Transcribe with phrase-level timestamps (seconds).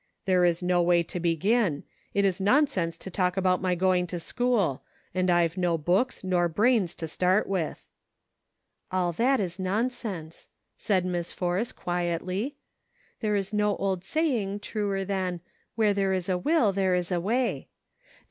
[0.25, 1.83] "There is no way to begin;
[2.15, 4.81] it is nonsense to talk about my going to school;
[5.13, 7.85] and I've no books, nor brains, to start with."
[8.91, 12.55] "All that is nonsense," said Miss Force, quietly;"
[13.19, 17.11] there is no old saying truer than * Where there is a will, there is
[17.11, 17.67] a way.'